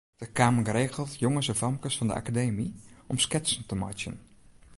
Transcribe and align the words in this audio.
Der 0.19 0.27
kamen 0.31 0.63
geregeld 0.69 1.17
jonges 1.23 1.47
en 1.51 1.55
famkes 1.59 1.95
fan 1.97 2.07
de 2.09 2.13
Akademy 2.21 2.67
om 3.11 3.17
sketsen 3.25 3.65
te 3.69 3.75
meitsjen. 3.81 4.15